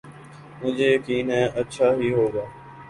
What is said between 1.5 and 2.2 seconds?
اچھا ہی